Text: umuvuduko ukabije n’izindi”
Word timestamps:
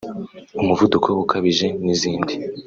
umuvuduko 0.61 1.09
ukabije 1.23 1.67
n’izindi” 1.85 2.33